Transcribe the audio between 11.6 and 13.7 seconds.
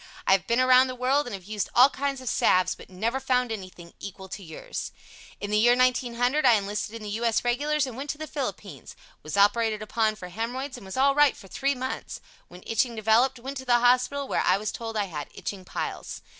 months. When itching developed, went to